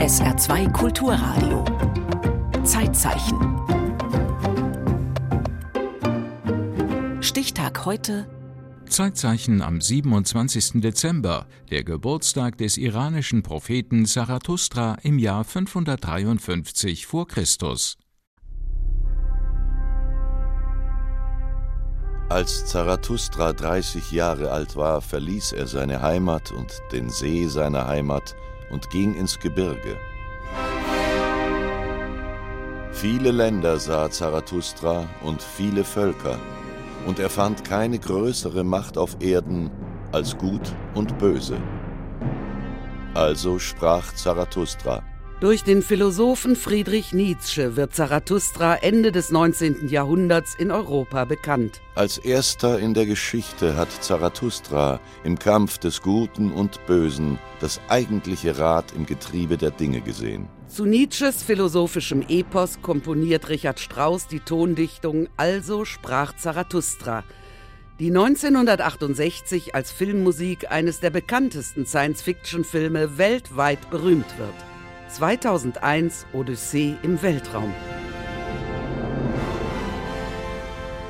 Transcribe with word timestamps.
SR2 0.00 0.72
Kulturradio. 0.72 1.64
Zeitzeichen. 2.64 3.38
Stichtag 7.22 7.84
heute. 7.84 8.26
Zeitzeichen 8.86 9.62
am 9.62 9.80
27. 9.80 10.80
Dezember, 10.80 11.46
der 11.70 11.84
Geburtstag 11.84 12.58
des 12.58 12.76
iranischen 12.76 13.42
Propheten 13.42 14.06
Zarathustra 14.06 14.96
im 15.02 15.18
Jahr 15.18 15.44
553 15.44 17.06
vor 17.06 17.28
Christus. 17.28 17.96
Als 22.30 22.64
Zarathustra 22.64 23.52
30 23.52 24.12
Jahre 24.12 24.52
alt 24.52 24.76
war, 24.76 25.00
verließ 25.00 25.50
er 25.50 25.66
seine 25.66 26.00
Heimat 26.00 26.52
und 26.52 26.80
den 26.92 27.10
See 27.10 27.48
seiner 27.48 27.88
Heimat 27.88 28.36
und 28.70 28.88
ging 28.90 29.14
ins 29.14 29.40
Gebirge. 29.40 29.96
Viele 32.92 33.32
Länder 33.32 33.80
sah 33.80 34.08
Zarathustra 34.08 35.08
und 35.22 35.42
viele 35.42 35.82
Völker, 35.82 36.38
und 37.04 37.18
er 37.18 37.30
fand 37.30 37.64
keine 37.64 37.98
größere 37.98 38.62
Macht 38.62 38.96
auf 38.96 39.16
Erden 39.18 39.68
als 40.12 40.38
Gut 40.38 40.72
und 40.94 41.18
Böse. 41.18 41.56
Also 43.12 43.58
sprach 43.58 44.14
Zarathustra. 44.14 45.02
Durch 45.40 45.64
den 45.64 45.80
Philosophen 45.80 46.54
Friedrich 46.54 47.14
Nietzsche 47.14 47.74
wird 47.74 47.94
Zarathustra 47.94 48.74
Ende 48.74 49.10
des 49.10 49.30
19. 49.30 49.88
Jahrhunderts 49.88 50.54
in 50.54 50.70
Europa 50.70 51.24
bekannt. 51.24 51.80
Als 51.94 52.18
erster 52.18 52.78
in 52.78 52.92
der 52.92 53.06
Geschichte 53.06 53.74
hat 53.74 53.88
Zarathustra 53.90 55.00
im 55.24 55.38
Kampf 55.38 55.78
des 55.78 56.02
Guten 56.02 56.52
und 56.52 56.84
Bösen 56.84 57.38
das 57.58 57.80
eigentliche 57.88 58.58
Rad 58.58 58.92
im 58.94 59.06
Getriebe 59.06 59.56
der 59.56 59.70
Dinge 59.70 60.02
gesehen. 60.02 60.46
Zu 60.68 60.84
Nietzsches 60.84 61.42
philosophischem 61.42 62.22
Epos 62.28 62.82
komponiert 62.82 63.48
Richard 63.48 63.80
Strauss 63.80 64.26
die 64.26 64.40
Tondichtung 64.40 65.26
Also 65.38 65.86
sprach 65.86 66.36
Zarathustra, 66.36 67.24
die 67.98 68.08
1968 68.08 69.74
als 69.74 69.90
Filmmusik 69.90 70.70
eines 70.70 71.00
der 71.00 71.08
bekanntesten 71.08 71.86
Science-Fiction-Filme 71.86 73.16
weltweit 73.16 73.88
berühmt 73.88 74.38
wird. 74.38 74.69
2001 75.12 76.26
Odyssee 76.32 76.96
im 77.02 77.20
Weltraum. 77.22 77.74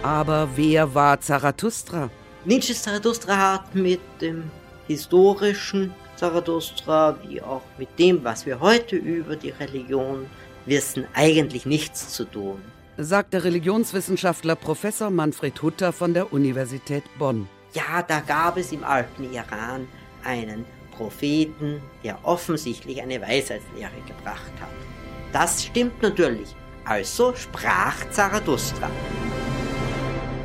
Aber 0.03 0.49
wer 0.57 0.95
war 0.95 1.21
Zarathustra? 1.21 2.11
Nietzsches 2.45 2.83
Zarathustra 2.83 3.37
hat 3.55 3.75
mit 3.75 4.01
dem 4.21 4.51
historischen 4.87 5.93
Zarathustra 6.17 7.19
wie 7.27 7.43
auch 7.43 7.63
mit 7.79 7.99
dem, 7.99 8.25
was 8.25 8.47
wir 8.47 8.61
heute 8.61 8.97
über 8.97 9.37
die 9.37 9.51
Religion 9.51 10.27
wissen, 10.65 11.07
eigentlich 11.15 11.67
nichts 11.67 12.13
zu 12.13 12.25
tun. 12.25 12.61
Sagt 12.97 13.35
der 13.35 13.45
Religionswissenschaftler 13.45 14.57
Professor 14.57 15.11
Manfred 15.11 15.61
Hutter 15.63 15.93
von 15.93 16.15
der 16.15 16.33
Universität 16.33 17.05
Bonn. 17.19 17.49
Ja, 17.73 18.03
da 18.03 18.21
gab 18.21 18.57
es 18.57 18.73
im 18.73 18.85
alten 18.85 19.33
Iran 19.33 19.87
einen 20.25 20.65
Propheten, 21.01 21.81
der 22.05 22.19
offensichtlich 22.25 23.01
eine 23.01 23.23
Weisheitslehre 23.23 23.91
gebracht 24.07 24.53
hat. 24.61 24.69
Das 25.33 25.65
stimmt 25.65 26.03
natürlich. 26.03 26.55
Also 26.85 27.35
sprach 27.35 28.11
Zarathustra. 28.11 28.91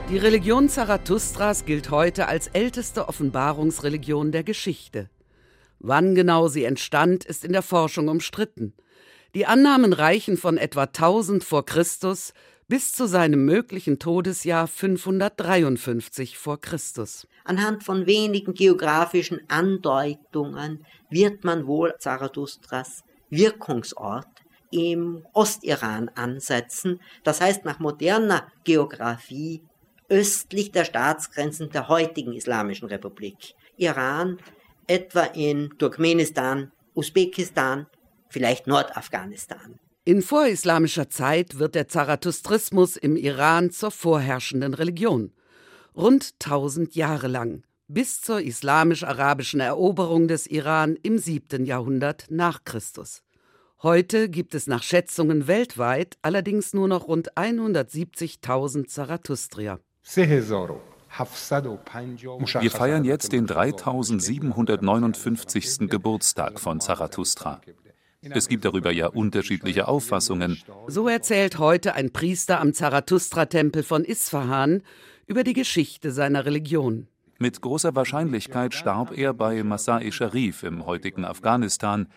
Die 0.09 0.17
Religion 0.17 0.70
Zarathustras 0.70 1.66
gilt 1.66 1.92
heute 1.92 2.30
als 2.30 2.47
älteste 2.47 3.09
Offenbarungsreligion 3.09 4.31
der 4.31 4.45
Geschichte. 4.45 5.09
Wann 5.80 6.16
genau 6.16 6.47
sie 6.47 6.64
entstand, 6.64 7.25
ist 7.25 7.44
in 7.44 7.52
der 7.52 7.62
Forschung 7.62 8.08
umstritten. 8.08 8.73
Die 9.34 9.45
Annahmen 9.45 9.92
reichen 9.92 10.38
von 10.38 10.58
etwa 10.58 10.84
1000 10.84 11.44
vor 11.44 11.66
Christus 11.66 12.34
bis 12.68 12.94
zu 12.94 13.08
seinem 13.08 13.46
möglichen 13.46 14.00
Todesjahr 14.00 14.68
553 14.68 16.38
vor 16.38 16.59
Christus. 16.59 17.28
Anhand 17.44 17.84
von 17.84 18.08
wenigen 18.08 18.53
geografischen 18.53 19.42
Andeutungen 19.50 20.86
wird 21.09 21.44
man 21.44 21.68
wohl 21.68 21.94
Zarathustras 22.00 23.04
Wirkungsort 23.30 24.28
im 24.72 25.25
Ostiran 25.34 26.09
ansetzen, 26.16 27.00
das 27.24 27.40
heißt 27.40 27.66
nach 27.66 27.80
moderner 27.80 28.48
Geografie 28.64 29.62
östlich 30.09 30.72
der 30.72 30.86
Staatsgrenzen 30.86 31.70
der 31.70 31.88
heutigen 31.88 32.34
Islamischen 32.34 32.88
Republik. 32.88 33.56
Iran 33.78 34.38
etwa 34.88 35.24
in 35.24 35.74
Turkmenistan, 35.78 36.72
Usbekistan, 36.94 37.88
vielleicht 38.30 38.68
Nordafghanistan. 38.68 39.80
In 40.08 40.22
vorislamischer 40.22 41.10
Zeit 41.10 41.58
wird 41.58 41.74
der 41.74 41.88
Zarathustrismus 41.88 42.96
im 42.96 43.16
Iran 43.16 43.72
zur 43.72 43.90
vorherrschenden 43.90 44.76
Religion. 44.76 45.32
Rund 45.98 46.36
1000 46.44 46.94
Jahre 46.94 47.28
lang, 47.28 47.64
bis 47.88 48.22
zur 48.22 48.40
islamisch-arabischen 48.40 49.62
Eroberung 49.62 50.28
des 50.28 50.46
Iran 50.46 50.96
im 51.02 51.18
7. 51.18 51.66
Jahrhundert 51.66 52.26
nach 52.30 52.66
Christus. 52.66 53.24
Heute 53.82 54.30
gibt 54.30 54.54
es 54.54 54.68
nach 54.68 54.84
Schätzungen 54.84 55.48
weltweit 55.48 56.20
allerdings 56.22 56.76
nur 56.76 56.88
noch 56.88 57.08
rund 57.08 57.34
170.000 57.34 58.86
Zarathustrier. 58.86 59.80
Wir 62.62 62.72
feiern 62.72 63.06
jetzt 63.06 63.32
den 63.32 63.48
3759. 63.48 65.90
Geburtstag 65.90 66.60
von 66.60 66.80
Zarathustra. 66.80 67.60
Es 68.31 68.47
gibt 68.47 68.66
darüber 68.66 68.91
ja 68.91 69.08
unterschiedliche 69.08 69.88
Auffassungen. 69.88 70.58
So 70.88 71.08
erzählt 71.08 71.59
heute 71.59 71.96
ein 71.96 72.12
Priester 72.12 72.59
am 72.59 72.74
Zarathustra-Tempel 72.74 73.84
von 73.84 74.03
Isfahan 74.03 74.81
über 75.28 75.44
die 75.44 75.53
Geschichte 75.53 76.12
seiner 76.12 76.46
Religion. 76.46 77.08
Mit 77.38 77.62
großer 77.62 77.96
Wahrscheinlichkeit 77.96 78.74
starb 78.74 79.18
er 79.18 79.34
bei 79.34 79.63
Masai 79.63 80.12
Sharif 80.12 80.63
im 80.63 80.86
heutigen 80.86 81.25
Afghanistan, 81.25 82.08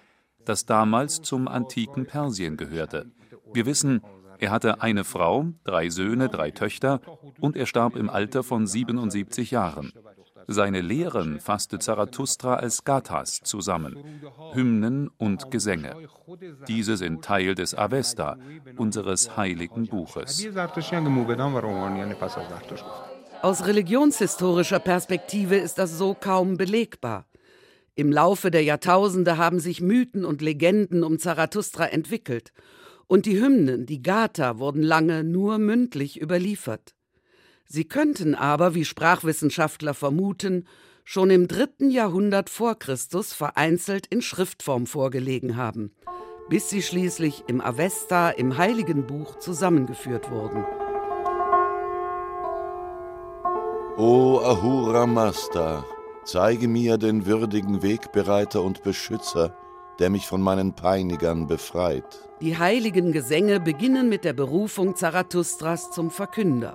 das 0.45 0.65
damals 0.65 1.23
zum 1.23 1.49
antiken 1.49 2.07
Persien 2.07 2.57
gehörte. 2.57 3.07
Wir 3.53 3.67
wissen, 3.67 4.01
er 4.39 4.51
hatte 4.51 4.81
eine 4.83 5.05
Frau, 5.05 5.47
drei 5.65 5.91
Söhne, 5.91 6.29
drei 6.29 6.53
Töchter 6.53 7.01
und 7.41 7.57
er 7.57 7.67
starb 7.67 7.97
im 7.97 8.09
Alter 8.09 8.45
von 8.45 8.67
77 8.67 9.51
Jahren. 9.51 9.93
Seine 10.51 10.81
Lehren 10.81 11.41
fasste 11.41 11.79
Zarathustra 11.79 12.55
als 12.55 12.83
Gathas 12.85 13.41
zusammen, 13.45 13.99
Hymnen 14.55 15.11
und 15.19 15.51
Gesänge. 15.51 15.95
Diese 16.67 16.97
sind 16.97 17.23
Teil 17.23 17.55
des 17.55 17.75
Avesta, 17.75 18.39
unseres 18.79 19.37
heiligen 19.37 19.87
Buches. 19.87 20.49
Aus 23.43 23.67
religionshistorischer 23.67 24.79
Perspektive 24.79 25.57
ist 25.57 25.77
das 25.77 25.99
so 25.99 26.17
kaum 26.19 26.57
belegbar. 26.57 27.27
Im 27.95 28.11
Laufe 28.11 28.51
der 28.51 28.63
Jahrtausende 28.63 29.37
haben 29.37 29.61
sich 29.61 29.83
Mythen 29.83 30.25
und 30.25 30.41
Legenden 30.41 31.05
um 31.05 31.19
Zarathustra 31.19 31.85
entwickelt, 31.87 32.53
und 33.07 33.27
die 33.27 33.39
Hymnen, 33.39 33.85
die 33.85 34.03
Gatha, 34.03 34.59
wurden 34.59 34.83
lange 34.83 35.25
nur 35.25 35.59
mündlich 35.59 36.21
überliefert. 36.21 36.95
Sie 37.71 37.85
könnten 37.85 38.35
aber, 38.35 38.75
wie 38.75 38.87
Sprachwissenschaftler 38.87 39.93
vermuten, 39.93 40.65
schon 41.05 41.29
im 41.29 41.49
dritten 41.49 41.91
Jahrhundert 41.91 42.49
vor 42.49 42.79
Christus 42.79 43.35
vereinzelt 43.35 44.07
in 44.07 44.23
Schriftform 44.23 44.87
vorgelegen 44.87 45.57
haben, 45.57 45.93
bis 46.49 46.71
sie 46.71 46.81
schließlich 46.81 47.45
im 47.47 47.61
Avesta, 47.61 48.31
im 48.31 48.57
Heiligen 48.57 49.07
Buch, 49.07 49.39
zusammengeführt 49.39 50.31
wurden. 50.31 50.65
O 53.99 54.39
Ahura 54.39 55.07
Mazda, 55.07 55.85
zeige 56.25 56.69
mir 56.69 56.97
den 56.97 57.27
würdigen 57.27 57.83
Wegbereiter 57.83 58.63
und 58.63 58.83
Beschützer, 58.83 59.55
der 59.99 60.09
mich 60.09 60.27
von 60.27 60.41
meinen 60.41 60.75
Peinigern 60.75 61.47
befreit. 61.47 62.31
Die 62.41 62.57
heiligen 62.57 63.13
Gesänge 63.13 63.61
beginnen 63.61 64.09
mit 64.09 64.25
der 64.25 64.33
Berufung 64.33 64.97
Zarathustras 64.97 65.91
zum 65.91 66.11
Verkünder. 66.11 66.73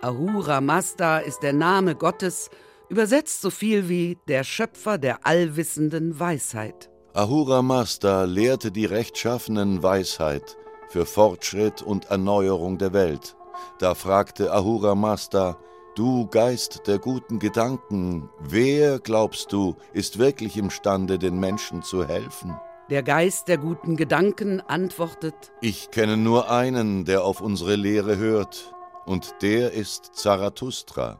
Ahura 0.00 0.60
Mazda 0.60 1.18
ist 1.18 1.40
der 1.42 1.52
Name 1.52 1.96
Gottes, 1.96 2.50
übersetzt 2.88 3.42
so 3.42 3.50
viel 3.50 3.88
wie 3.88 4.16
der 4.28 4.44
Schöpfer 4.44 4.96
der 4.96 5.26
allwissenden 5.26 6.20
Weisheit. 6.20 6.88
Ahura 7.14 7.62
Mazda 7.62 8.22
lehrte 8.22 8.70
die 8.70 8.84
rechtschaffenen 8.84 9.82
Weisheit 9.82 10.56
für 10.88 11.04
Fortschritt 11.04 11.82
und 11.82 12.12
Erneuerung 12.12 12.78
der 12.78 12.92
Welt. 12.92 13.36
Da 13.80 13.96
fragte 13.96 14.52
Ahura 14.52 14.94
Mazda, 14.94 15.58
Du 15.96 16.28
Geist 16.28 16.86
der 16.86 17.00
guten 17.00 17.40
Gedanken, 17.40 18.28
wer, 18.38 19.00
glaubst 19.00 19.52
du, 19.52 19.74
ist 19.92 20.20
wirklich 20.20 20.56
imstande, 20.56 21.18
den 21.18 21.40
Menschen 21.40 21.82
zu 21.82 22.06
helfen? 22.06 22.56
Der 22.88 23.02
Geist 23.02 23.48
der 23.48 23.58
guten 23.58 23.96
Gedanken 23.96 24.60
antwortet, 24.60 25.34
Ich 25.60 25.90
kenne 25.90 26.16
nur 26.16 26.52
einen, 26.52 27.04
der 27.04 27.24
auf 27.24 27.40
unsere 27.40 27.74
Lehre 27.74 28.16
hört, 28.16 28.72
und 29.08 29.36
der 29.40 29.72
ist 29.72 30.10
Zarathustra. 30.14 31.18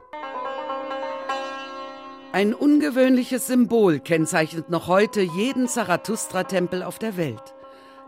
Ein 2.32 2.52
ungewöhnliches 2.52 3.46
Symbol 3.46 3.99
kennzeichnet 3.99 4.69
noch 4.69 4.87
heute 4.87 5.23
jeden 5.23 5.67
Zarathustra-Tempel 5.67 6.82
auf 6.82 6.99
der 6.99 7.17
Welt. 7.17 7.55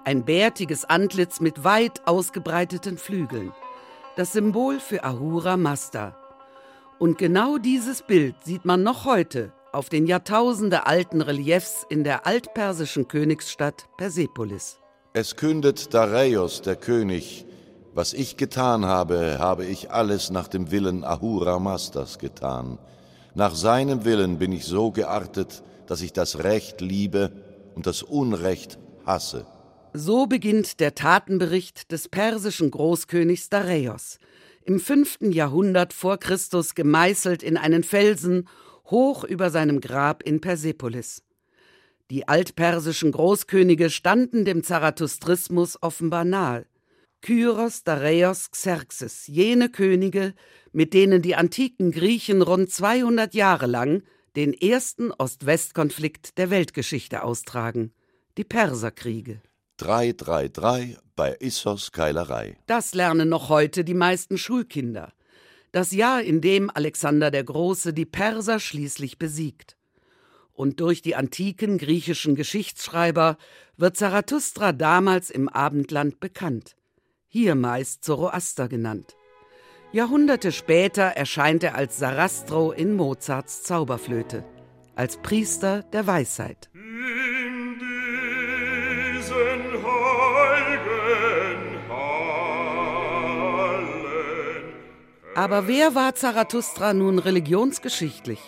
Ein 0.04 0.24
bärtiges 0.24 0.84
Antlitz 0.84 1.40
mit 1.40 1.64
weit 1.64 2.06
ausgebreiteten 2.06 2.98
Flügeln. 2.98 3.52
Das 4.16 4.32
Symbol 4.32 4.78
für 4.80 5.02
Ahura 5.02 5.56
Mazda. 5.56 6.14
Und 6.98 7.16
genau 7.16 7.56
dieses 7.56 8.02
Bild 8.02 8.34
sieht 8.44 8.66
man 8.66 8.82
noch 8.82 9.06
heute 9.06 9.54
auf 9.72 9.88
den 9.88 10.06
Jahrtausende 10.06 10.86
alten 10.86 11.22
Reliefs 11.22 11.86
in 11.88 12.04
der 12.04 12.26
altpersischen 12.26 13.08
Königsstadt 13.08 13.88
Persepolis. 13.96 14.78
Es 15.14 15.36
kündet 15.36 15.94
Dareios, 15.94 16.60
der 16.60 16.76
König, 16.76 17.46
was 17.92 18.12
ich 18.12 18.37
getan 18.37 18.87
habe, 18.87 19.38
habe 19.38 19.64
ich 19.64 19.90
alles 19.90 20.31
nach 20.31 20.48
dem 20.48 20.70
Willen 20.70 21.04
Ahura 21.04 21.58
Mazdas 21.58 22.19
getan. 22.19 22.78
Nach 23.34 23.54
seinem 23.54 24.04
Willen 24.04 24.38
bin 24.38 24.52
ich 24.52 24.64
so 24.64 24.90
geartet, 24.90 25.62
dass 25.87 26.02
ich 26.02 26.12
das 26.12 26.44
Recht 26.44 26.81
liebe 26.81 27.32
und 27.75 27.87
das 27.87 28.02
Unrecht 28.02 28.78
hasse. 29.04 29.46
So 29.92 30.26
beginnt 30.26 30.78
der 30.78 30.94
Tatenbericht 30.94 31.90
des 31.90 32.08
persischen 32.08 32.70
Großkönigs 32.70 33.48
Dareios, 33.48 34.19
im 34.62 34.78
fünften 34.78 35.32
Jahrhundert 35.32 35.92
vor 35.92 36.19
Christus 36.19 36.76
gemeißelt 36.76 37.42
in 37.42 37.56
einen 37.56 37.82
Felsen 37.82 38.48
hoch 38.87 39.25
über 39.25 39.50
seinem 39.50 39.81
Grab 39.81 40.22
in 40.22 40.40
Persepolis. 40.40 41.22
Die 42.10 42.28
altpersischen 42.28 43.12
Großkönige 43.12 43.90
standen 43.90 44.44
dem 44.44 44.62
Zarathustrismus 44.62 45.81
offenbar 45.81 46.25
nahe. 46.25 46.66
Kyros, 47.22 47.84
Dareios, 47.84 48.50
Xerxes, 48.50 49.26
jene 49.26 49.69
Könige, 49.69 50.34
mit 50.72 50.94
denen 50.94 51.20
die 51.20 51.34
antiken 51.34 51.93
Griechen 51.93 52.40
rund 52.40 52.70
200 52.70 53.34
Jahre 53.34 53.67
lang 53.67 54.02
den 54.37 54.55
ersten 54.55 55.12
Ost-West-Konflikt 55.12 56.38
der 56.38 56.50
Weltgeschichte 56.50 57.22
austragen, 57.22 57.93
die 58.38 58.44
Perserkriege. 58.44 59.43
333 59.76 60.96
bei 61.14 61.34
Issos 61.34 61.93
Keilerei. 61.93 62.56
Das 62.67 62.94
lernen 62.94 63.28
noch 63.28 63.50
heute 63.50 63.84
die 63.84 63.94
meisten 63.94 64.38
Schulkinder. 64.38 65.12
Das 65.73 65.93
Jahr, 65.93 66.23
in 66.23 66.40
dem 66.40 66.70
Alexander 66.70 67.31
der 67.31 67.44
Große 67.44 67.93
die 67.93 68.06
Perser 68.06 68.61
schließlich 68.61 69.19
besiegt. 69.19 69.76
Und 70.52 70.81
durch 70.81 71.02
die 71.02 71.16
antiken 71.16 71.78
griechischen 71.78 72.34
Geschichtsschreiber 72.34 73.37
wird 73.76 73.96
Zarathustra 73.96 74.73
damals 74.73 75.31
im 75.31 75.49
Abendland 75.49 76.20
bekannt 76.20 76.76
hier 77.32 77.54
meist 77.54 78.02
Zoroaster 78.04 78.66
genannt. 78.66 79.14
Jahrhunderte 79.92 80.50
später 80.50 81.04
erscheint 81.04 81.62
er 81.62 81.76
als 81.76 81.96
Sarastro 81.96 82.72
in 82.72 82.96
Mozarts 82.96 83.62
Zauberflöte, 83.62 84.44
als 84.96 85.18
Priester 85.18 85.84
der 85.84 86.08
Weisheit. 86.08 86.70
In 86.74 87.78
diesen 89.14 89.84
heiligen 89.84 91.88
Hallen 91.88 93.86
Aber 95.36 95.68
wer 95.68 95.94
war 95.94 96.16
Zarathustra 96.16 96.92
nun 96.92 97.20
religionsgeschichtlich? 97.20 98.40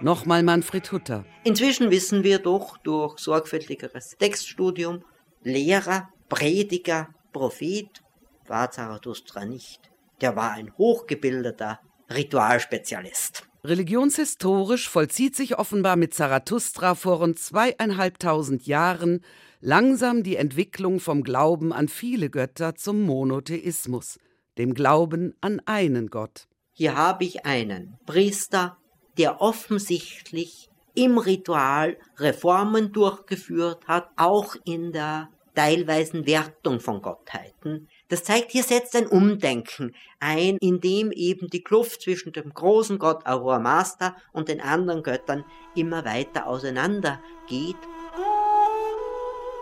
Nochmal 0.00 0.44
Manfred 0.44 0.92
Hutter. 0.92 1.24
Inzwischen 1.42 1.90
wissen 1.90 2.22
wir 2.22 2.38
doch 2.38 2.78
durch 2.78 3.18
sorgfältigeres 3.18 4.16
Textstudium, 4.18 5.02
Lehrer, 5.42 6.10
Prediger, 6.28 7.08
Prophet 7.32 8.03
war 8.48 8.70
Zarathustra 8.70 9.44
nicht. 9.44 9.80
Der 10.20 10.36
war 10.36 10.52
ein 10.52 10.76
hochgebildeter 10.76 11.80
Ritualspezialist. 12.10 13.48
Religionshistorisch 13.64 14.88
vollzieht 14.88 15.34
sich 15.34 15.58
offenbar 15.58 15.96
mit 15.96 16.12
Zarathustra 16.12 16.94
vor 16.94 17.18
rund 17.18 17.38
zweieinhalbtausend 17.38 18.66
Jahren 18.66 19.24
langsam 19.60 20.22
die 20.22 20.36
Entwicklung 20.36 21.00
vom 21.00 21.22
Glauben 21.22 21.72
an 21.72 21.88
viele 21.88 22.28
Götter 22.28 22.74
zum 22.74 23.02
Monotheismus, 23.02 24.18
dem 24.58 24.74
Glauben 24.74 25.34
an 25.40 25.62
einen 25.64 26.08
Gott. 26.08 26.46
Hier 26.72 26.96
habe 26.96 27.24
ich 27.24 27.46
einen 27.46 27.96
Priester, 28.04 28.76
der 29.16 29.40
offensichtlich 29.40 30.68
im 30.94 31.16
Ritual 31.16 31.96
Reformen 32.18 32.92
durchgeführt 32.92 33.88
hat, 33.88 34.10
auch 34.16 34.56
in 34.64 34.92
der 34.92 35.30
teilweisen 35.54 36.26
Wertung 36.26 36.80
von 36.80 37.02
Gottheiten, 37.02 37.88
das 38.08 38.22
zeigt, 38.22 38.52
hier 38.52 38.62
setzt 38.62 38.94
ein 38.96 39.06
Umdenken 39.06 39.94
ein, 40.20 40.56
in 40.58 40.80
dem 40.80 41.10
eben 41.12 41.48
die 41.48 41.62
Kluft 41.62 42.02
zwischen 42.02 42.32
dem 42.32 42.52
großen 42.52 42.98
Gott 42.98 43.26
Ahura 43.26 43.58
Mazda 43.58 44.16
und 44.32 44.48
den 44.48 44.60
anderen 44.60 45.02
Göttern 45.02 45.44
immer 45.74 46.04
weiter 46.04 46.46
auseinander 46.46 47.20
geht. 47.48 47.76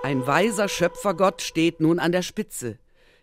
Ein 0.03 0.27
weiser 0.27 0.69
Schöpfergott 0.69 1.43
steht 1.43 1.81
nun 1.81 2.00
an 2.00 2.11
der 2.11 2.23
Spitze. 2.23 2.79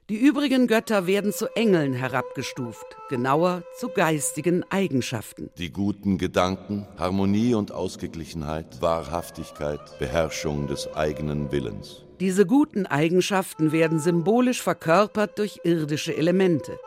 Die 0.09 0.17
übrigen 0.17 0.65
Götter 0.65 1.05
werden 1.05 1.31
zu 1.31 1.45
Engeln 1.55 1.93
herabgestuft, 1.93 2.97
genauer 3.09 3.61
zu 3.77 3.89
geistigen 3.89 4.63
Eigenschaften. 4.71 5.51
Die 5.59 5.71
guten 5.71 6.17
Gedanken, 6.17 6.87
Harmonie 6.97 7.53
und 7.53 7.71
Ausgeglichenheit, 7.71 8.81
Wahrhaftigkeit, 8.81 9.99
Beherrschung 9.99 10.65
des 10.65 10.91
eigenen 10.95 11.51
Willens. 11.51 12.05
Diese 12.19 12.45
guten 12.45 12.85
Eigenschaften 12.85 13.71
werden 13.71 13.99
symbolisch 13.99 14.61
verkörpert 14.61 15.39
durch 15.39 15.61
irdische 15.63 16.13
Elemente. 16.13 16.77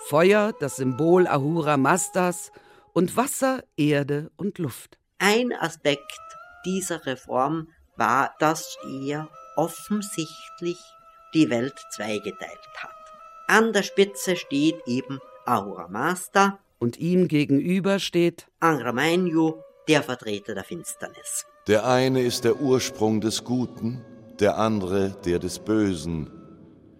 Feuer, 0.00 0.52
das 0.60 0.76
Symbol 0.76 1.26
Ahura 1.26 1.78
Mazdas, 1.78 2.52
und 2.92 3.16
Wasser, 3.16 3.64
Erde 3.76 4.30
und 4.36 4.58
Luft. 4.58 4.98
Ein 5.18 5.54
Aspekt 5.54 6.12
dieser 6.66 7.06
Reform 7.06 7.68
war, 7.96 8.34
dass 8.38 8.76
er 9.02 9.30
offensichtlich 9.56 10.78
die 11.32 11.48
Welt 11.48 11.74
zweigeteilt 11.94 12.68
hat. 12.76 12.90
An 13.48 13.72
der 13.72 13.82
Spitze 13.82 14.36
steht 14.36 14.76
eben 14.86 15.20
Ahura 15.46 15.88
Mazda 15.88 16.58
und 16.78 16.98
ihm 16.98 17.28
gegenüber 17.28 17.98
steht 17.98 18.46
Angra 18.60 18.92
Mainyu, 18.92 19.54
der 19.88 20.02
Vertreter 20.02 20.54
der 20.54 20.64
Finsternis. 20.64 21.46
Der 21.66 21.86
eine 21.86 22.20
ist 22.22 22.44
der 22.44 22.60
Ursprung 22.60 23.20
des 23.22 23.42
Guten 23.44 24.04
der 24.40 24.58
andere 24.58 25.16
der 25.24 25.38
des 25.38 25.58
Bösen. 25.58 26.30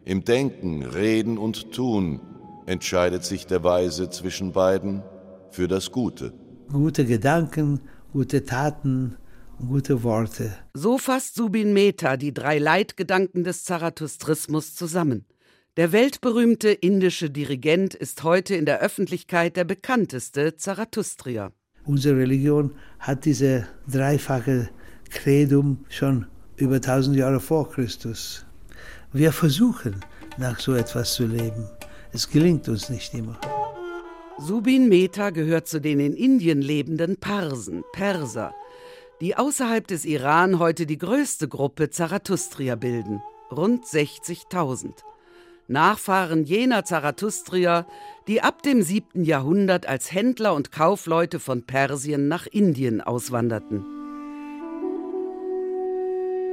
Im 0.04 0.24
Denken, 0.24 0.82
Reden 0.82 1.38
und 1.38 1.72
Tun 1.72 2.20
entscheidet 2.66 3.24
sich 3.24 3.46
der 3.46 3.64
Weise 3.64 4.10
zwischen 4.10 4.52
beiden 4.52 5.02
für 5.50 5.68
das 5.68 5.92
Gute. 5.92 6.32
Gute 6.70 7.04
Gedanken, 7.04 7.80
gute 8.12 8.44
Taten, 8.44 9.16
gute 9.58 10.02
Worte. 10.02 10.52
So 10.74 10.98
fasst 10.98 11.36
Subin 11.36 11.72
Mehta 11.72 12.16
die 12.16 12.34
drei 12.34 12.58
Leitgedanken 12.58 13.44
des 13.44 13.64
Zarathustrismus 13.64 14.74
zusammen. 14.74 15.24
Der 15.76 15.92
weltberühmte 15.92 16.70
indische 16.70 17.30
Dirigent 17.30 17.94
ist 17.94 18.22
heute 18.24 18.54
in 18.54 18.64
der 18.64 18.80
Öffentlichkeit 18.80 19.56
der 19.56 19.64
bekannteste 19.64 20.56
Zarathustrier. 20.56 21.52
Unsere 21.84 22.16
Religion 22.18 22.72
hat 22.98 23.26
diese 23.26 23.66
dreifache 23.86 24.70
Kredum 25.10 25.84
schon 25.88 26.26
über 26.56 26.76
1000 26.76 27.16
Jahre 27.16 27.40
vor 27.40 27.70
Christus. 27.70 28.44
Wir 29.12 29.32
versuchen, 29.32 30.00
nach 30.38 30.58
so 30.58 30.74
etwas 30.74 31.14
zu 31.14 31.26
leben. 31.26 31.68
Es 32.12 32.28
gelingt 32.28 32.68
uns 32.68 32.88
nicht 32.88 33.14
immer. 33.14 33.38
Subin 34.38 34.88
Mehta 34.88 35.30
gehört 35.30 35.68
zu 35.68 35.80
den 35.80 36.00
in 36.00 36.14
Indien 36.14 36.60
lebenden 36.60 37.16
Parsen, 37.16 37.84
Perser, 37.92 38.54
die 39.20 39.36
außerhalb 39.36 39.86
des 39.86 40.04
Iran 40.04 40.58
heute 40.58 40.84
die 40.84 40.98
größte 40.98 41.48
Gruppe 41.48 41.88
Zarathustrier 41.88 42.76
bilden, 42.76 43.22
rund 43.50 43.84
60.000. 43.84 44.92
Nachfahren 45.68 46.44
jener 46.44 46.84
Zarathustrier, 46.84 47.86
die 48.28 48.42
ab 48.42 48.62
dem 48.62 48.82
7. 48.82 49.24
Jahrhundert 49.24 49.86
als 49.86 50.12
Händler 50.12 50.54
und 50.54 50.70
Kaufleute 50.70 51.40
von 51.40 51.64
Persien 51.64 52.28
nach 52.28 52.46
Indien 52.46 53.00
auswanderten. 53.00 53.84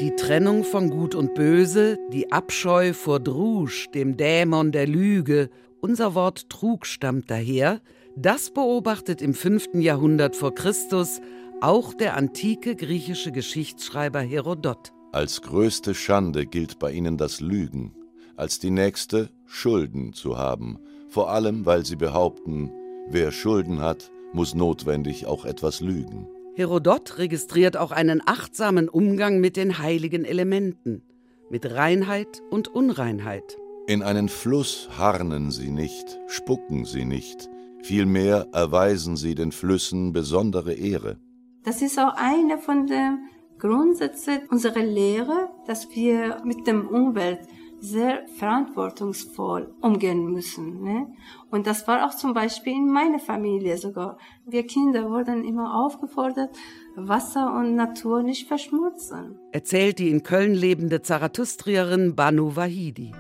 Die 0.04 0.18
Trennung 0.18 0.66
von 0.66 0.90
Gut 0.90 1.16
und 1.16 1.34
Böse, 1.34 1.98
die 2.12 2.30
Abscheu 2.30 2.92
vor 2.92 3.22
Drusch, 3.22 3.90
dem 3.92 4.18
Dämon 4.18 4.74
der 4.74 4.86
Lüge, 4.86 5.50
unser 5.80 6.14
Wort 6.14 6.50
Trug 6.50 6.86
stammt 6.86 7.32
daher, 7.32 7.80
das 8.18 8.52
beobachtet 8.52 9.22
im 9.22 9.34
5. 9.34 9.76
Jahrhundert 9.76 10.36
vor 10.36 10.54
Christus 10.54 11.22
auch 11.62 11.94
der 11.94 12.18
antike 12.18 12.76
griechische 12.76 13.32
Geschichtsschreiber 13.32 14.20
Herodot. 14.20 14.92
Als 15.14 15.42
größte 15.42 15.96
Schande 15.96 16.48
gilt 16.48 16.80
bei 16.80 16.92
ihnen 16.92 17.16
das 17.16 17.40
Lügen, 17.40 17.96
als 18.36 18.60
die 18.60 18.72
nächste 18.72 19.30
Schulden 19.46 20.12
zu 20.12 20.38
haben, 20.38 20.80
vor 21.08 21.32
allem 21.32 21.66
weil 21.66 21.86
sie 21.86 21.96
behaupten, 21.96 22.74
wer 23.08 23.32
Schulden 23.32 23.80
hat, 23.80 24.12
muss 24.34 24.54
notwendig 24.54 25.28
auch 25.28 25.46
etwas 25.46 25.80
lügen. 25.80 26.28
Herodot 26.56 27.18
registriert 27.18 27.78
auch 27.78 27.92
einen 27.92 28.22
achtsamen 28.26 28.90
Umgang 28.90 29.40
mit 29.40 29.58
den 29.58 29.80
heiligen 29.80 30.26
Elementen, 30.26 31.04
mit 31.50 31.70
Reinheit 31.72 32.42
und 32.50 32.68
Unreinheit. 32.68 33.58
In 33.88 34.02
einen 34.02 34.30
Fluss 34.30 34.90
harnen 34.98 35.52
sie 35.52 35.72
nicht, 35.72 36.20
spucken 36.28 36.86
sie 36.86 37.06
nicht, 37.06 37.50
Vielmehr 37.84 38.48
erweisen 38.54 39.18
sie 39.18 39.36
den 39.36 39.52
Flüssen 39.52 40.14
besondere 40.14 40.74
Ehre. 40.74 41.18
Das 41.66 41.82
ist 41.82 42.00
auch 42.00 42.14
eine 42.16 42.58
von 42.58 42.88
den 42.88 43.28
Grundsätzen 43.60 44.40
unserer 44.50 44.84
Lehre, 44.84 45.50
dass 45.68 45.94
wir 45.94 46.42
mit 46.46 46.66
dem 46.66 46.88
Umwelt 46.88 47.40
sehr 47.84 48.26
verantwortungsvoll 48.38 49.74
umgehen 49.82 50.32
müssen. 50.32 50.82
Ne? 50.84 51.08
Und 51.52 51.68
das 51.68 51.86
war 51.86 52.08
auch 52.08 52.16
zum 52.16 52.34
Beispiel 52.34 52.72
in 52.72 52.90
meiner 52.90 53.20
Familie 53.20 53.78
sogar. 53.78 54.18
Wir 54.46 54.66
Kinder 54.66 55.10
wurden 55.10 55.44
immer 55.44 55.84
aufgefordert, 55.84 56.56
Wasser 56.96 57.54
und 57.54 57.76
Natur 57.76 58.24
nicht 58.24 58.48
verschmutzen. 58.48 59.38
Erzählt 59.52 60.00
die 60.00 60.10
in 60.10 60.24
Köln 60.24 60.54
lebende 60.54 61.02
Zarathustrierin 61.02 62.16
Banu 62.16 62.56
Wahidi. 62.56 63.12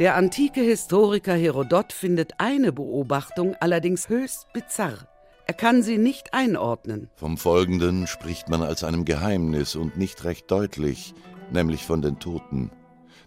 Der 0.00 0.16
antike 0.16 0.60
Historiker 0.60 1.34
Herodot 1.34 1.92
findet 1.92 2.32
eine 2.38 2.72
Beobachtung 2.72 3.54
allerdings 3.60 4.08
höchst 4.08 4.52
bizarr. 4.52 5.06
Er 5.46 5.54
kann 5.54 5.82
sie 5.82 5.96
nicht 5.96 6.34
einordnen. 6.34 7.08
Vom 7.14 7.38
Folgenden 7.38 8.08
spricht 8.08 8.48
man 8.48 8.62
als 8.62 8.82
einem 8.82 9.04
Geheimnis 9.04 9.76
und 9.76 9.96
nicht 9.96 10.24
recht 10.24 10.50
deutlich, 10.50 11.14
nämlich 11.50 11.84
von 11.84 12.02
den 12.02 12.18
Toten. 12.18 12.70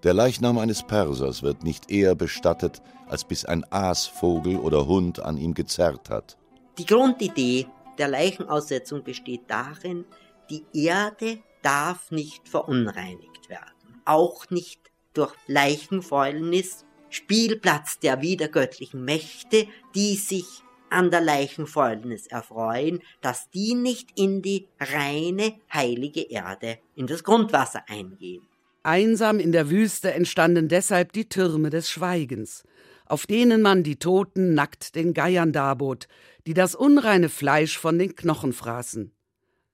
Der 0.04 0.14
Leichnam 0.14 0.58
eines 0.58 0.84
Persers 0.84 1.44
wird 1.44 1.64
nicht 1.64 1.92
eher 1.92 2.16
bestattet, 2.16 2.82
als 3.08 3.24
bis 3.24 3.46
ein 3.46 3.66
Aasvogel 3.72 4.58
oder 4.58 4.88
Hund 4.88 5.20
an 5.20 5.38
ihm 5.38 5.54
gezerrt 5.54 6.10
hat. 6.10 6.38
Die 6.78 6.86
Grundidee 6.86 7.68
der 7.98 8.08
Leichenaussetzung 8.08 9.04
besteht 9.04 9.42
darin, 9.48 10.06
die 10.50 10.66
Erde 10.74 11.40
darf 11.62 12.10
nicht 12.10 12.50
verunreinigt 12.50 13.50
werden, 13.50 14.02
auch 14.06 14.50
nicht 14.50 14.80
durch 15.14 15.34
Leichenfäulnis, 15.48 16.86
Spielplatz 17.10 18.00
der 18.00 18.22
wiedergöttlichen 18.22 19.04
Mächte, 19.04 19.68
die 19.94 20.16
sich 20.16 20.64
an 20.92 21.12
der 21.12 21.22
Leichenfäulnis 21.22 22.28
erfreuen, 22.28 23.02
dass 23.22 23.50
die 23.50 23.74
nicht 23.74 24.10
in 24.16 24.42
die 24.42 24.68
reine 24.80 25.54
heilige 25.74 26.22
Erde, 26.22 26.78
in 26.96 27.08
das 27.08 27.24
Grundwasser 27.24 27.84
eingehen. 27.88 28.42
Einsam 28.84 29.40
in 29.40 29.52
der 29.52 29.70
Wüste 29.70 30.14
entstanden 30.14 30.68
deshalb 30.68 31.14
die 31.14 31.30
Türme 31.30 31.70
des 31.70 31.90
Schweigens, 31.90 32.64
auf 33.06 33.28
denen 33.28 33.62
man 33.62 33.84
die 33.84 33.98
Toten 33.98 34.54
nackt 34.54 34.96
den 34.96 35.14
Geiern 35.14 35.52
darbot, 35.54 36.08
die 36.48 36.54
das 36.54 36.76
unreine 36.76 37.30
Fleisch 37.30 37.78
von 37.78 38.00
den 38.00 38.16
Knochen 38.16 38.54
fraßen. 38.54 39.12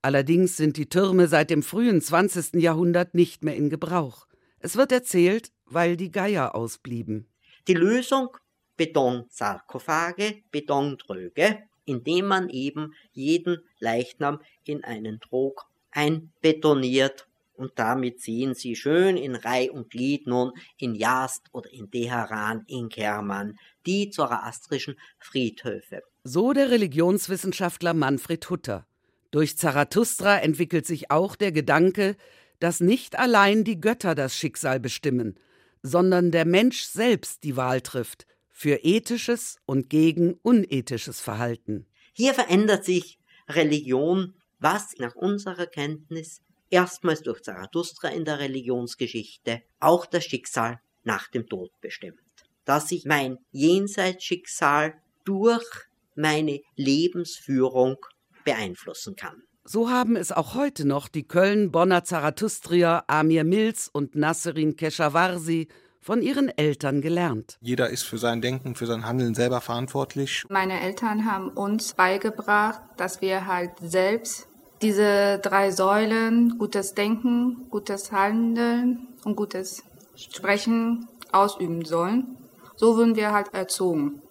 Allerdings 0.02 0.58
sind 0.58 0.78
die 0.78 0.90
Türme 0.90 1.28
seit 1.28 1.50
dem 1.50 1.64
frühen 1.64 2.02
20. 2.02 2.56
Jahrhundert 2.62 3.14
nicht 3.14 3.44
mehr 3.44 3.56
in 3.56 3.70
Gebrauch. 3.70 4.28
Es 4.60 4.76
wird 4.76 4.92
erzählt, 4.92 5.52
weil 5.66 5.98
die 5.98 6.12
Geier 6.12 6.56
ausblieben. 6.56 7.28
Die 7.68 7.74
Lösung 7.74 8.30
Betonsarkophage, 8.78 10.44
Betontröge, 10.52 11.64
indem 11.86 12.26
man 12.28 12.50
eben 12.50 12.94
jeden 13.12 13.58
Leichnam 13.80 14.40
in 14.64 14.84
einen 14.84 15.20
Trog 15.20 15.66
einbetoniert 15.92 17.28
und 17.58 17.72
damit 17.76 18.22
sehen 18.22 18.54
Sie 18.54 18.76
schön 18.76 19.18
in 19.18 19.36
Reih 19.36 19.72
und 19.72 19.90
Glied 19.90 20.28
nun 20.28 20.52
in 20.78 20.94
Jast 20.94 21.48
oder 21.52 21.72
in 21.74 21.90
Teheran, 21.90 22.64
in 22.68 22.90
Kerman, 22.90 23.58
die 23.88 24.12
zoroastrischen 24.12 24.96
Friedhöfe. 25.18 26.04
So 26.24 26.54
der 26.54 26.70
Religionswissenschaftler 26.70 27.96
Manfred 27.96 28.48
Hutter. 28.50 28.86
Durch 29.32 29.58
Zarathustra 29.58 30.38
entwickelt 30.38 30.86
sich 30.86 31.10
auch 31.10 31.36
der 31.36 31.52
Gedanke, 31.52 32.16
dass 32.60 32.80
nicht 32.80 33.18
allein 33.18 33.64
die 33.64 33.82
Götter 33.82 34.14
das 34.14 34.38
Schicksal 34.38 34.80
bestimmen, 34.80 35.40
sondern 35.82 36.32
der 36.32 36.46
Mensch 36.46 36.84
selbst 36.84 37.44
die 37.44 37.58
Wahl 37.58 37.82
trifft 37.82 38.28
für 38.58 38.80
ethisches 38.84 39.60
und 39.68 39.88
gegen 39.88 40.34
unethisches 40.42 41.20
Verhalten. 41.20 41.86
Hier 42.14 42.34
verändert 42.34 42.84
sich 42.84 43.20
Religion, 43.48 44.34
was 44.58 44.98
nach 44.98 45.14
unserer 45.14 45.68
Kenntnis 45.68 46.42
erstmals 46.72 47.22
durch 47.22 47.44
Zarathustra 47.44 48.08
in 48.08 48.26
der 48.26 48.40
Religionsgeschichte 48.40 49.62
auch 49.80 50.08
das 50.08 50.26
Schicksal 50.26 50.80
nach 51.04 51.28
dem 51.28 51.46
Tod 51.48 51.70
bestimmt. 51.82 52.20
Dass 52.66 52.92
ich 52.92 53.06
mein 53.06 53.38
Jenseitsschicksal 53.52 54.96
durch 55.24 55.68
meine 56.16 56.62
Lebensführung 56.76 57.98
beeinflussen 58.44 59.16
kann. 59.16 59.44
So 59.66 59.92
haben 59.92 60.16
es 60.16 60.32
auch 60.32 60.56
heute 60.56 60.88
noch 60.88 61.10
die 61.10 61.28
Köln-Bonner 61.28 62.04
Zarathustrier 62.04 63.04
Amir 63.06 63.44
Mills 63.44 63.88
und 63.88 64.16
Nasserin 64.16 64.76
Keshawarsi 64.76 65.68
von 66.08 66.22
ihren 66.22 66.48
Eltern 66.58 67.02
gelernt. 67.02 67.58
Jeder 67.60 67.90
ist 67.90 68.04
für 68.04 68.18
sein 68.18 68.40
Denken, 68.40 68.76
für 68.76 68.86
sein 68.86 69.06
Handeln 69.06 69.36
selber 69.36 69.60
verantwortlich. 69.60 70.46
Meine 70.48 70.80
Eltern 70.80 71.26
haben 71.30 71.50
uns 71.50 71.96
beigebracht, 71.96 72.82
dass 72.96 73.20
wir 73.20 73.46
halt 73.46 73.72
selbst 73.82 74.48
diese 74.82 75.38
drei 75.40 75.70
Säulen, 75.72 76.58
gutes 76.58 76.94
Denken, 76.94 77.68
gutes 77.70 78.14
Handeln 78.14 79.10
und 79.26 79.36
gutes 79.36 79.84
Sprechen 80.16 81.10
ausüben 81.34 81.84
sollen. 81.84 82.38
So 82.78 82.96
wurden 82.96 83.18
wir 83.18 83.34
halt 83.34 83.54
erzogen. 83.54 84.22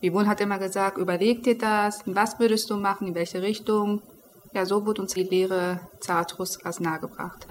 Bibun 0.00 0.26
hat 0.26 0.40
immer 0.40 0.58
gesagt, 0.58 0.98
überleg 0.98 1.44
dir 1.44 1.56
das, 1.56 2.02
was 2.06 2.40
würdest 2.40 2.70
du 2.70 2.76
machen, 2.76 3.06
in 3.06 3.14
welche 3.14 3.40
Richtung, 3.40 4.02
ja, 4.52 4.66
so 4.66 4.86
wurde 4.86 5.02
uns 5.02 5.14
die 5.14 5.22
Lehre 5.22 5.80
Zarathustras 6.00 6.80
nahegebracht. 6.80 7.46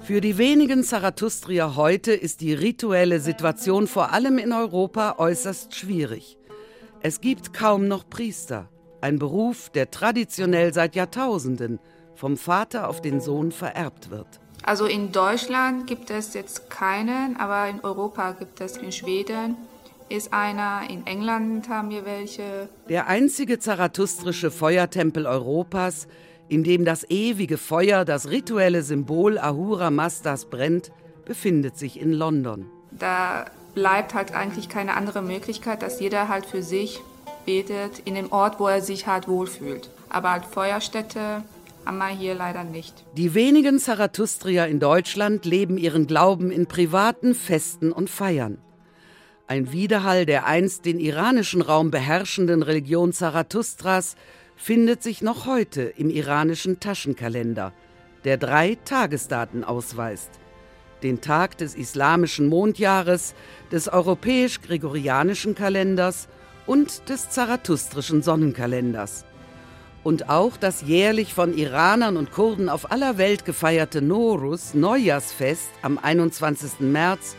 Für 0.00 0.20
die 0.20 0.38
wenigen 0.38 0.84
Zarathustrier 0.84 1.76
heute 1.76 2.12
ist 2.12 2.40
die 2.40 2.54
rituelle 2.54 3.20
Situation 3.20 3.86
vor 3.86 4.12
allem 4.12 4.38
in 4.38 4.52
Europa 4.52 5.16
äußerst 5.18 5.74
schwierig. 5.74 6.38
Es 7.00 7.20
gibt 7.20 7.52
kaum 7.52 7.88
noch 7.88 8.08
Priester, 8.08 8.68
ein 9.00 9.18
Beruf, 9.18 9.70
der 9.70 9.90
traditionell 9.90 10.72
seit 10.72 10.94
Jahrtausenden 10.94 11.80
vom 12.14 12.36
Vater 12.36 12.88
auf 12.88 13.02
den 13.02 13.20
Sohn 13.20 13.52
vererbt 13.52 14.10
wird. 14.10 14.40
Also 14.62 14.86
in 14.86 15.12
Deutschland 15.12 15.86
gibt 15.86 16.10
es 16.10 16.34
jetzt 16.34 16.70
keinen, 16.70 17.36
aber 17.36 17.68
in 17.68 17.80
Europa 17.80 18.32
gibt 18.32 18.60
es 18.60 18.76
in 18.76 18.90
Schweden, 18.90 19.56
ist 20.08 20.32
einer, 20.32 20.82
in 20.88 21.06
England 21.06 21.68
haben 21.68 21.90
wir 21.90 22.04
welche. 22.04 22.68
Der 22.88 23.08
einzige 23.08 23.58
zarathustrische 23.58 24.50
Feuertempel 24.50 25.26
Europas, 25.26 26.06
in 26.48 26.62
dem 26.64 26.84
das 26.84 27.08
ewige 27.10 27.58
Feuer, 27.58 28.04
das 28.04 28.30
rituelle 28.30 28.82
Symbol 28.82 29.38
Ahura 29.38 29.90
Mastas 29.90 30.44
brennt, 30.44 30.92
befindet 31.24 31.76
sich 31.76 32.00
in 32.00 32.12
London. 32.12 32.66
Da 32.92 33.46
bleibt 33.74 34.14
halt 34.14 34.34
eigentlich 34.34 34.68
keine 34.68 34.94
andere 34.94 35.22
Möglichkeit, 35.22 35.82
dass 35.82 36.00
jeder 36.00 36.28
halt 36.28 36.46
für 36.46 36.62
sich 36.62 37.00
betet 37.44 38.00
in 38.04 38.14
dem 38.14 38.32
Ort, 38.32 38.58
wo 38.60 38.68
er 38.68 38.80
sich 38.80 39.06
halt 39.06 39.28
wohlfühlt. 39.28 39.90
Aber 40.08 40.30
halt 40.30 40.44
Feuerstätte 40.44 41.42
haben 41.84 41.98
wir 41.98 42.08
hier 42.08 42.34
leider 42.34 42.64
nicht. 42.64 42.94
Die 43.16 43.34
wenigen 43.34 43.78
Zarathustrier 43.78 44.66
in 44.66 44.80
Deutschland 44.80 45.44
leben 45.44 45.78
ihren 45.78 46.06
Glauben 46.06 46.50
in 46.50 46.66
privaten 46.66 47.34
Festen 47.34 47.92
und 47.92 48.10
Feiern. 48.10 48.58
Ein 49.48 49.70
Widerhall 49.70 50.26
der 50.26 50.46
einst 50.46 50.86
den 50.86 50.98
iranischen 50.98 51.62
Raum 51.62 51.92
beherrschenden 51.92 52.64
Religion 52.64 53.12
Zarathustras 53.12 54.16
findet 54.56 55.04
sich 55.04 55.22
noch 55.22 55.46
heute 55.46 55.82
im 55.82 56.10
iranischen 56.10 56.80
Taschenkalender, 56.80 57.72
der 58.24 58.38
drei 58.38 58.76
Tagesdaten 58.84 59.62
ausweist. 59.62 60.30
Den 61.04 61.20
Tag 61.20 61.58
des 61.58 61.76
islamischen 61.76 62.48
Mondjahres, 62.48 63.36
des 63.70 63.86
europäisch-gregorianischen 63.86 65.54
Kalenders 65.54 66.26
und 66.66 67.08
des 67.08 67.30
zarathustrischen 67.30 68.22
Sonnenkalenders. 68.22 69.26
Und 70.02 70.28
auch 70.28 70.56
das 70.56 70.82
jährlich 70.82 71.34
von 71.34 71.56
Iranern 71.56 72.16
und 72.16 72.32
Kurden 72.32 72.68
auf 72.68 72.90
aller 72.90 73.16
Welt 73.16 73.44
gefeierte 73.44 74.02
Norus, 74.02 74.74
Neujahrsfest 74.74 75.70
am 75.82 75.98
21. 75.98 76.80
März, 76.80 77.36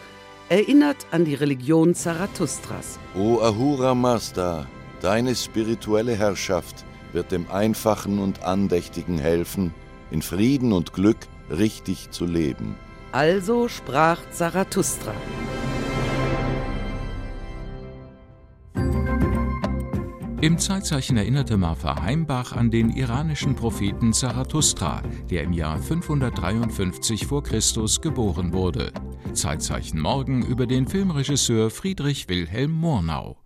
erinnert 0.50 1.06
an 1.12 1.26
die 1.26 1.36
Religion 1.36 1.94
Zarathustras. 1.96 3.00
O 3.16 3.40
Ahura 3.40 3.96
Mazda, 3.96 4.68
deine 5.02 5.36
spirituelle 5.36 6.16
Herrschaft 6.16 6.86
wird 7.14 7.32
dem 7.32 7.50
Einfachen 7.52 8.20
und 8.20 8.44
Andächtigen 8.44 9.18
helfen, 9.18 9.74
in 10.12 10.22
Frieden 10.22 10.74
und 10.74 10.94
Glück 10.94 11.18
richtig 11.50 12.12
zu 12.12 12.26
leben. 12.26 12.76
Also 13.12 13.68
sprach 13.68 14.20
Zarathustra. 14.32 15.14
Im 20.48 20.58
Zeitzeichen 20.58 21.18
erinnerte 21.18 21.58
Martha 21.58 22.02
Heimbach 22.02 22.54
an 22.54 22.72
den 22.72 22.90
iranischen 22.90 23.54
Propheten 23.54 24.14
Zarathustra, 24.14 25.02
der 25.30 25.44
im 25.44 25.52
Jahr 25.52 25.78
553 25.78 27.28
v. 27.28 27.42
Chr. 27.42 27.60
geboren 28.02 28.54
wurde. 28.54 28.94
Zeitzeichen 29.34 30.00
morgen 30.00 30.46
über 30.46 30.66
den 30.66 30.88
Filmregisseur 30.88 31.70
Friedrich 31.70 32.30
Wilhelm 32.30 32.72
Murnau. 32.72 33.38